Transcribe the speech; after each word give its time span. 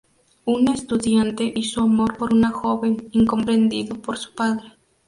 Un 0.45 0.67
estudiante 0.67 1.53
y 1.55 1.61
su 1.63 1.79
amor 1.81 2.17
por 2.17 2.33
una 2.33 2.49
joven, 2.49 3.07
incomprendido 3.11 3.93
por 4.01 4.17
su 4.17 4.33
padre. 4.33 4.71